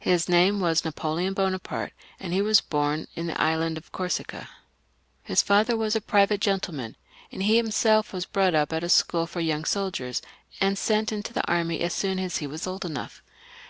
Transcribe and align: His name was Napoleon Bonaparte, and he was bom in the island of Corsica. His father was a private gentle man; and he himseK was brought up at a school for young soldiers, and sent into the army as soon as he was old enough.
His 0.00 0.30
name 0.30 0.60
was 0.60 0.82
Napoleon 0.82 1.34
Bonaparte, 1.34 1.92
and 2.18 2.32
he 2.32 2.40
was 2.40 2.62
bom 2.62 3.06
in 3.14 3.26
the 3.26 3.38
island 3.38 3.76
of 3.76 3.92
Corsica. 3.92 4.48
His 5.22 5.42
father 5.42 5.76
was 5.76 5.94
a 5.94 6.00
private 6.00 6.40
gentle 6.40 6.72
man; 6.72 6.96
and 7.30 7.42
he 7.42 7.60
himseK 7.60 8.10
was 8.14 8.24
brought 8.24 8.54
up 8.54 8.72
at 8.72 8.82
a 8.82 8.88
school 8.88 9.26
for 9.26 9.40
young 9.40 9.66
soldiers, 9.66 10.22
and 10.58 10.78
sent 10.78 11.12
into 11.12 11.34
the 11.34 11.46
army 11.46 11.80
as 11.80 11.92
soon 11.92 12.18
as 12.18 12.38
he 12.38 12.46
was 12.46 12.66
old 12.66 12.86
enough. 12.86 13.22